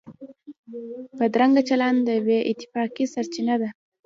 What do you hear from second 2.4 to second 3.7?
اتفاقۍ سرچینه ده